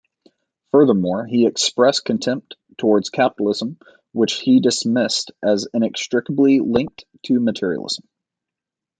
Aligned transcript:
Furthermore, 0.71 1.27
he 1.27 1.45
expressed 1.45 2.05
contempt 2.05 2.55
towards 2.75 3.11
capitalism, 3.11 3.77
which 4.13 4.33
he 4.39 4.59
dismissed 4.59 5.31
as 5.43 5.67
inextricably 5.75 6.59
linked 6.59 7.05
to 7.27 7.39
materialism. 7.39 8.09